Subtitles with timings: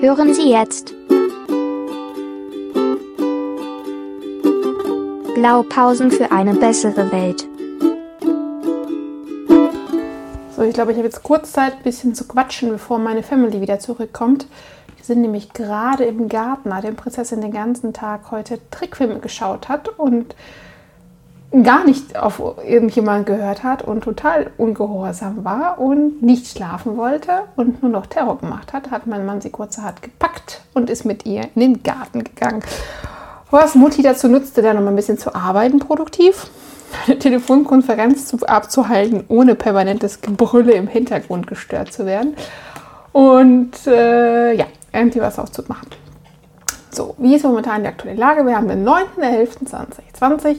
[0.00, 0.94] Hören Sie jetzt
[5.34, 7.46] Blaupausen für eine bessere Welt.
[10.56, 13.60] So, ich glaube, ich habe jetzt kurz Zeit, ein bisschen zu quatschen, bevor meine Family
[13.60, 14.46] wieder zurückkommt.
[14.96, 19.98] Wir sind nämlich gerade im Garten, nachdem Prinzessin den ganzen Tag heute Trickfilme geschaut hat
[19.98, 20.34] und
[21.62, 27.82] gar nicht auf irgendjemand gehört hat und total ungehorsam war und nicht schlafen wollte und
[27.82, 31.48] nur noch Terror gemacht hat, hat mein Mann sie kurzerhand gepackt und ist mit ihr
[31.56, 32.62] in den Garten gegangen.
[33.50, 36.46] Was Mutti dazu nutzte, dann noch mal ein bisschen zu arbeiten, produktiv,
[37.06, 42.36] eine Telefonkonferenz zu, abzuhalten, ohne permanentes Gebrülle im Hintergrund gestört zu werden.
[43.10, 45.88] Und äh, ja, irgendwie was aufzumachen.
[46.92, 48.46] So, wie ist momentan die aktuelle Lage?
[48.46, 50.56] Wir haben den 9.11.2020.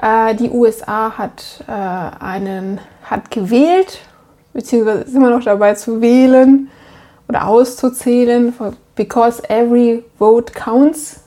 [0.00, 4.00] Äh, die USA hat, äh, einen, hat gewählt,
[4.52, 6.70] beziehungsweise ist immer noch dabei zu wählen
[7.28, 8.54] oder auszuzählen,
[8.94, 11.24] because every vote counts.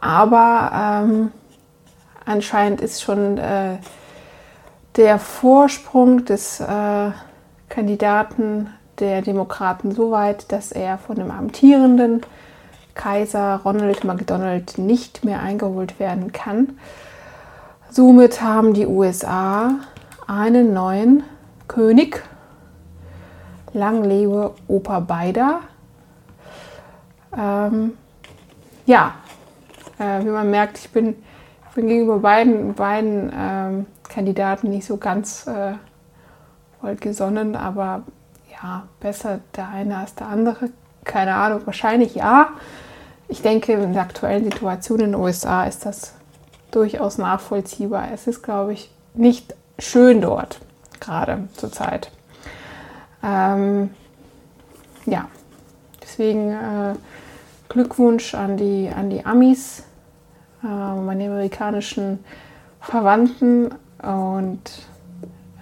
[0.00, 1.32] Aber ähm,
[2.24, 3.78] anscheinend ist schon äh,
[4.96, 7.10] der Vorsprung des äh,
[7.68, 8.68] Kandidaten
[9.00, 12.20] der Demokraten so weit, dass er von dem amtierenden
[12.94, 16.78] Kaiser Ronald McDonald nicht mehr eingeholt werden kann.
[17.94, 19.70] Somit haben die USA
[20.26, 21.22] einen neuen
[21.68, 22.24] König.
[23.72, 25.60] Lang lebe Opa Beider.
[27.38, 27.92] Ähm,
[28.84, 29.14] ja,
[30.00, 31.14] äh, wie man merkt, ich bin,
[31.76, 35.74] bin gegenüber beiden, beiden ähm, Kandidaten nicht so ganz äh,
[36.82, 38.02] wohlgesonnen, aber
[38.50, 40.70] ja, besser der eine als der andere.
[41.04, 42.48] Keine Ahnung, wahrscheinlich ja.
[43.28, 46.14] Ich denke, in der aktuellen Situation in den USA ist das
[46.74, 48.08] durchaus nachvollziehbar.
[48.12, 50.60] Es ist, glaube ich, nicht schön dort,
[51.00, 52.10] gerade zur Zeit.
[53.22, 53.90] Ähm,
[55.06, 55.28] ja,
[56.02, 56.94] deswegen äh,
[57.68, 59.84] Glückwunsch an die, an die Amis,
[60.62, 62.24] äh, meine amerikanischen
[62.80, 64.86] Verwandten und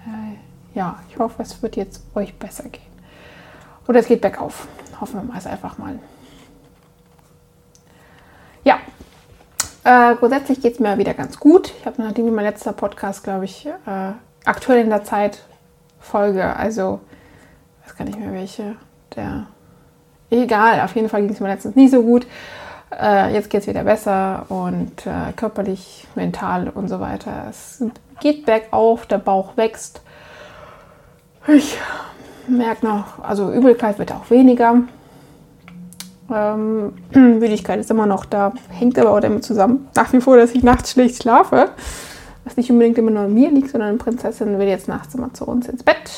[0.05, 2.81] äh, ja, ich hoffe, es wird jetzt euch besser gehen.
[3.87, 4.67] Oder es geht bergauf.
[4.99, 5.99] Hoffen wir mal es einfach mal.
[8.63, 8.79] Ja,
[9.83, 11.73] äh, grundsätzlich geht es mir wieder ganz gut.
[11.79, 14.11] Ich habe nachdem mein letzter Podcast, glaube ich, äh,
[14.45, 15.43] aktuell in der Zeit
[15.99, 16.99] Folge, also
[17.85, 18.75] weiß gar nicht mehr welche,
[19.15, 19.47] der
[20.29, 22.25] egal, auf jeden Fall ging es mir letztens nicht so gut.
[22.91, 27.47] Äh, jetzt geht es wieder besser und äh, körperlich, mental und so weiter.
[27.49, 27.83] Es
[28.19, 30.01] geht bergauf, der Bauch wächst.
[31.47, 31.77] Ich
[32.47, 34.75] merke noch, also Übelkeit wird auch weniger.
[36.31, 40.51] Ähm, Müdigkeit ist immer noch da, hängt aber auch damit zusammen, nach wie vor, dass
[40.51, 41.69] ich nachts schlecht schlafe.
[42.43, 45.33] Was nicht unbedingt immer nur an mir liegt, sondern die Prinzessin will jetzt nachts immer
[45.33, 46.11] zu uns ins Bett.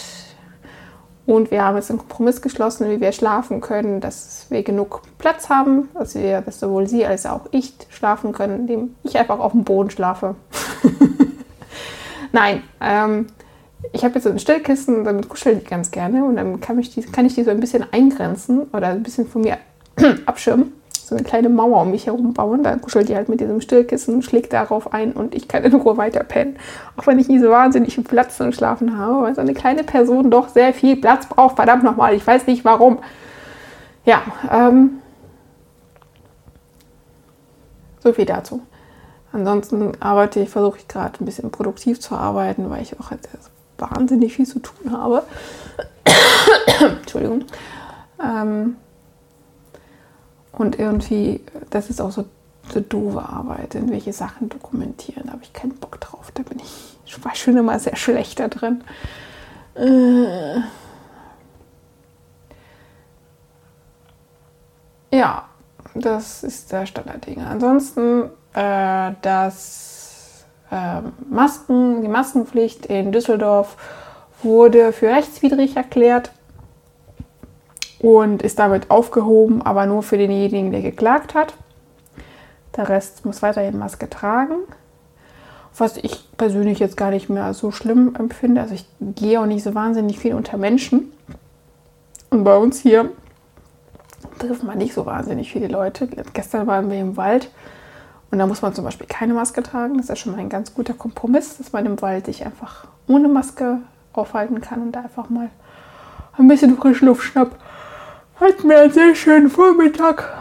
[1.27, 5.49] Und wir haben jetzt einen Kompromiss geschlossen, wie wir schlafen können, dass wir genug Platz
[5.49, 9.51] haben, dass wir, dass sowohl sie als auch ich schlafen können, indem ich einfach auf
[9.53, 10.35] dem Boden schlafe.
[12.31, 13.27] Nein, ähm,
[13.91, 16.93] ich habe jetzt so ein Stillkissen, damit kuschel ich ganz gerne und dann kann ich,
[16.93, 19.57] die, kann ich die so ein bisschen eingrenzen oder ein bisschen von mir
[20.25, 22.63] abschirmen, so eine kleine Mauer um mich herum bauen.
[22.63, 25.97] Dann kuschelt die halt mit diesem Stillkissen, schlägt darauf ein und ich kann in Ruhe
[25.97, 26.57] weiter pennen.
[26.97, 29.83] Auch wenn ich nie so wahnsinnig viel Platz zum Schlafen habe, weil so eine kleine
[29.83, 31.55] Person doch sehr viel Platz braucht.
[31.55, 32.99] Verdammt nochmal, ich weiß nicht warum.
[34.05, 35.01] Ja, ähm,
[38.03, 38.61] so viel dazu.
[39.31, 43.27] Ansonsten arbeite ich, versuche ich gerade ein bisschen produktiv zu arbeiten, weil ich auch jetzt
[43.77, 45.23] wahnsinnig viel zu tun habe.
[46.79, 47.43] Entschuldigung.
[48.23, 48.77] Ähm,
[50.57, 52.25] und irgendwie, das ist auch so
[52.71, 55.23] eine doofe Arbeit, in welche Sachen dokumentieren.
[55.25, 56.31] Da habe ich keinen Bock drauf.
[56.33, 58.83] Da bin ich, ich war schon immer sehr schlecht da drin.
[59.75, 60.61] Äh,
[65.11, 65.45] ja,
[65.93, 67.41] das ist der Standardding.
[67.41, 73.77] Ansonsten, äh, das äh, Masken, die Maskenpflicht in Düsseldorf
[74.41, 76.31] wurde für rechtswidrig erklärt
[78.05, 81.55] und ist damit aufgehoben, aber nur für denjenigen, der geklagt hat.
[82.77, 84.57] Der Rest muss weiterhin Maske tragen.
[85.75, 88.61] Was ich persönlich jetzt gar nicht mehr so schlimm empfinde.
[88.61, 91.11] Also ich gehe auch nicht so wahnsinnig viel unter Menschen.
[92.29, 93.09] Und bei uns hier
[94.37, 96.07] trifft man nicht so wahnsinnig viele Leute.
[96.33, 97.49] Gestern waren wir im Wald
[98.29, 99.97] und da muss man zum Beispiel keine Maske tragen.
[99.97, 103.29] Das ist schon mal ein ganz guter Kompromiss, dass man im Wald sich einfach ohne
[103.29, 103.79] Maske
[104.13, 105.49] aufhalten kann und da einfach mal
[106.37, 107.57] ein bisschen frische Luft schnappt
[108.39, 110.33] hatten wir einen sehr schönen Vormittag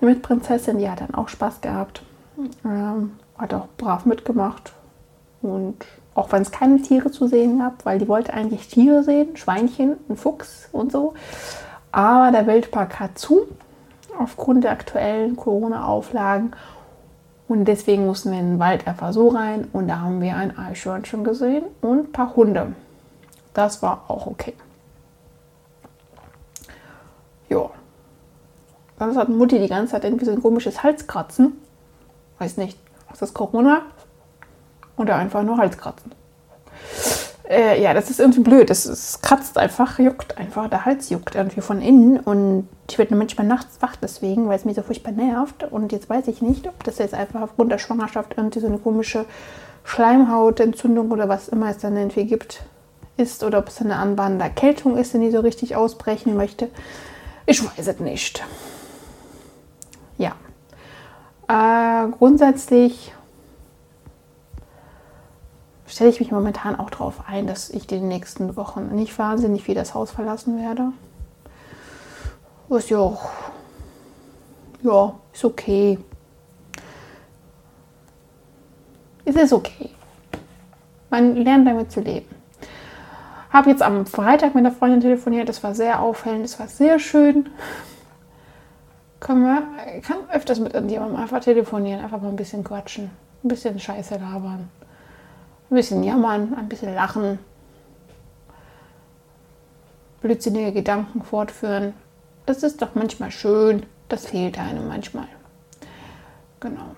[0.00, 0.78] mit Prinzessin.
[0.78, 2.02] Die hat dann auch Spaß gehabt.
[2.64, 4.72] Ähm, hat auch brav mitgemacht.
[5.42, 9.36] Und auch wenn es keine Tiere zu sehen gab, weil die wollte eigentlich Tiere sehen,
[9.36, 11.14] Schweinchen, ein Fuchs und so.
[11.92, 13.46] Aber der Wildpark hat zu.
[14.18, 16.52] aufgrund der aktuellen Corona-Auflagen.
[17.46, 19.68] Und deswegen mussten wir in den Wald einfach so rein.
[19.72, 22.72] Und da haben wir ein Eichhörnchen gesehen und ein paar Hunde.
[23.54, 24.54] Das war auch okay.
[27.48, 27.70] Ja.
[28.98, 31.52] Dann hat Mutti die ganze Zeit irgendwie so ein komisches Halskratzen.
[32.38, 32.78] Weiß nicht,
[33.12, 33.82] ist das Corona?
[34.96, 36.12] Oder einfach nur Halskratzen.
[37.48, 38.68] Äh, ja, das ist irgendwie blöd.
[38.68, 40.68] Es, kratzt einfach, juckt einfach.
[40.68, 42.20] Der Hals juckt irgendwie von innen.
[42.20, 45.64] Und ich werde manchmal nachts wach deswegen, weil es mich so furchtbar nervt.
[45.70, 48.78] Und jetzt weiß ich nicht, ob das jetzt einfach aufgrund der Schwangerschaft irgendwie so eine
[48.78, 49.24] komische
[49.84, 52.64] Schleimhautentzündung oder was immer es dann irgendwie gibt,
[53.16, 53.42] ist.
[53.42, 56.68] Oder ob es eine anbahnende Erkältung ist, die so richtig ausbrechen möchte.
[57.50, 58.44] Ich weiß es nicht.
[60.18, 60.34] Ja.
[61.48, 63.14] Äh, grundsätzlich
[65.86, 69.74] stelle ich mich momentan auch darauf ein, dass ich die nächsten Wochen nicht wahnsinnig viel
[69.74, 70.92] das Haus verlassen werde.
[72.68, 73.30] Ist ja auch,
[74.82, 75.98] ja, ist okay.
[79.24, 79.88] Es ist okay.
[81.08, 82.37] Man lernt damit zu leben.
[83.50, 85.48] Habe jetzt am Freitag mit einer Freundin telefoniert.
[85.48, 86.44] Das war sehr auffällend.
[86.44, 87.48] Das war sehr schön.
[89.20, 93.10] Können wir, kann öfters mit irgendjemandem einfach telefonieren, einfach mal ein bisschen quatschen,
[93.42, 94.68] ein bisschen Scheiße labern.
[95.70, 97.38] Ein bisschen jammern, ein bisschen lachen,
[100.20, 101.94] blödsinnige Gedanken fortführen.
[102.46, 103.84] Das ist doch manchmal schön.
[104.08, 105.28] Das fehlt einem manchmal.
[106.60, 106.96] Genau.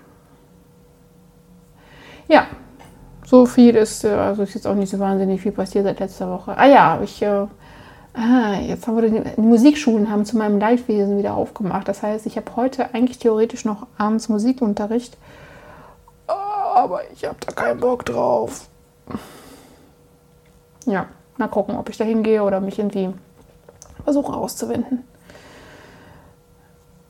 [2.29, 2.47] Ja,
[3.31, 6.31] so viel ist, äh, also ist jetzt auch nicht so wahnsinnig viel passiert seit letzter
[6.31, 6.57] Woche.
[6.57, 7.47] Ah ja, ich, äh,
[8.15, 11.89] ah, jetzt haben wir die, die Musikschulen haben zu meinem Leidwesen wieder aufgemacht.
[11.89, 15.17] Das heißt, ich habe heute eigentlich theoretisch noch abends Musikunterricht
[16.81, 18.69] aber ich habe da keinen Bock drauf.
[20.87, 21.07] Ja,
[21.37, 23.11] mal gucken, ob ich da hingehe oder mich irgendwie
[24.05, 25.05] versuche auszuwenden.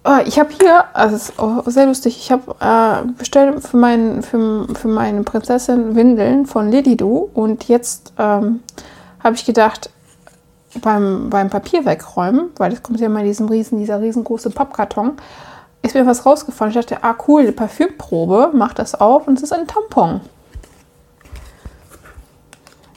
[0.02, 1.28] Ah, ich habe hier, also es
[1.66, 6.70] ist sehr lustig, ich habe äh, bestellt für, mein, für, für meine Prinzessin Windeln von
[6.70, 8.62] Lidido und jetzt ähm,
[9.22, 9.90] habe ich gedacht,
[10.80, 15.18] beim, beim Papier wegräumen, weil das kommt ja immer in diesem riesen, dieser riesengroße Pappkarton,
[15.82, 16.70] ist mir was rausgefallen.
[16.70, 20.22] Ich dachte, ah cool, die Parfümprobe, mach das auf und es ist ein Tampon.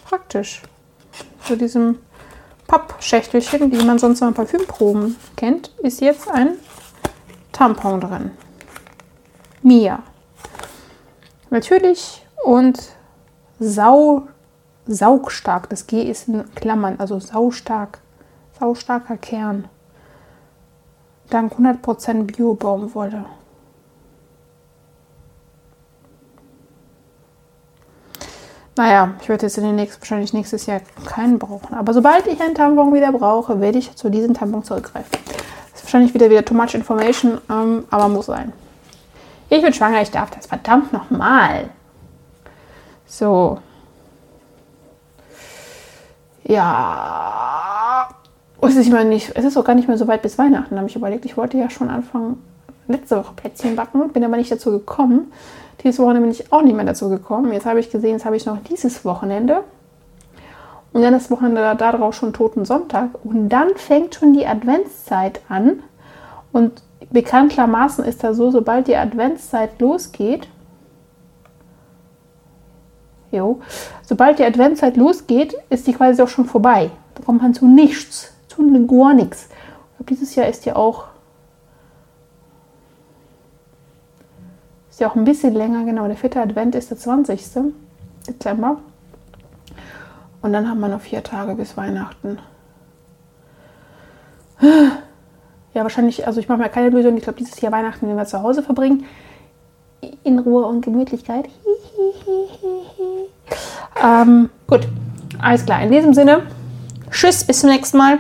[0.06, 0.61] Praktisch.
[1.45, 1.99] Zu diesem
[2.67, 6.53] Pappschächtelchen, die man sonst von Parfümproben kennt, ist jetzt ein
[7.53, 8.31] Tampon drin.
[9.61, 10.00] Mia.
[11.50, 12.77] Natürlich und
[13.59, 14.23] sau,
[14.85, 15.69] saugstark.
[15.69, 18.00] Das G ist in Klammern, also saustark.
[18.59, 19.69] Saustarker Kern
[21.29, 23.25] dank 100% Bio-Baumwolle.
[28.75, 31.75] Naja, ich werde jetzt in den nächsten, wahrscheinlich nächstes Jahr keinen brauchen.
[31.75, 35.32] Aber sobald ich einen Tampon wieder brauche, werde ich zu diesem Tampon zurückgreifen.
[35.94, 38.51] Wahrscheinlich wieder wieder too much information, ähm, aber muss sein.
[39.48, 40.48] Ich bin schwanger, ich darf das.
[40.48, 41.69] Verdammt nochmal.
[43.06, 43.60] So.
[46.45, 48.10] Ja.
[48.60, 50.75] Es ist, nicht, es ist auch gar nicht mehr so weit bis Weihnachten.
[50.78, 52.42] Habe ich überlegt, ich wollte ja schon anfangen,
[52.88, 55.31] letzte Woche Plätzchen backen, bin aber nicht dazu gekommen.
[55.84, 57.54] Dieses Wochenende bin ich auch nicht mehr dazu gekommen.
[57.54, 59.63] Jetzt habe ich gesehen, jetzt habe ich noch dieses Wochenende.
[60.94, 63.10] Und dann das Wochenende darauf schon Toten Sonntag.
[63.24, 65.81] Und dann fängt schon die Adventszeit an.
[66.51, 70.47] Und bekanntermaßen ist da so, sobald die Adventszeit losgeht,
[73.31, 73.59] jo,
[74.04, 76.92] sobald die Adventszeit losgeht, ist die quasi auch schon vorbei.
[77.16, 79.50] Da kommt man zu nichts tun gar nichts.
[80.09, 81.06] dieses Jahr ist ja auch
[84.90, 86.06] ist ja auch ein bisschen länger, genau.
[86.06, 87.73] Der vierte Advent ist der 20.
[88.28, 88.78] Dezember.
[90.44, 92.38] Und dann haben wir noch vier Tage bis Weihnachten.
[95.73, 97.18] Ja, wahrscheinlich, also ich mache mir keine Lösung.
[97.18, 99.06] Ich glaube, dieses Jahr Weihnachten werden wir zu Hause verbringen.
[100.23, 101.45] In Ruhe und Gemütlichkeit.
[104.04, 104.88] ähm, gut,
[105.40, 105.81] alles klar.
[105.81, 106.44] In diesem Sinne,
[107.09, 108.19] tschüss, bis zum nächsten Mal.